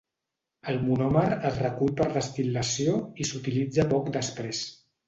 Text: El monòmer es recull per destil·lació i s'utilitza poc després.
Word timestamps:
El 0.71 0.79
monòmer 0.85 1.25
es 1.51 1.61
recull 1.65 1.93
per 2.01 2.09
destil·lació 2.17 2.99
i 3.25 3.31
s'utilitza 3.31 3.89
poc 3.95 4.15
després. 4.21 4.69